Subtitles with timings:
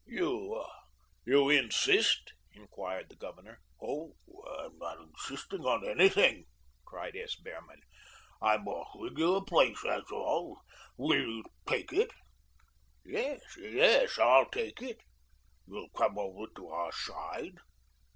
[0.07, 0.65] "You
[1.25, 3.59] you INSIST?" inquired the Governor.
[3.79, 4.15] "Oh,
[4.57, 6.45] I'm not insisting on anything,"
[6.85, 7.35] cried S.
[7.35, 7.81] Behrman.
[8.41, 10.59] "I'm offering you a place, that's all.
[10.97, 12.09] Will you take it?"
[13.05, 14.97] "Yes, yes, I'll take it."
[15.67, 17.57] "You'll come over to our side?"